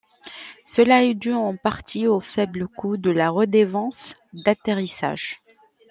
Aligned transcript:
Cela 0.65 1.03
est 1.03 1.13
dû 1.13 1.31
en 1.31 1.55
partie 1.55 2.07
au 2.07 2.19
faible 2.21 2.67
coût 2.67 2.97
de 2.97 3.11
la 3.11 3.29
redevance 3.29 4.15
d'atterrissage. 4.33 5.37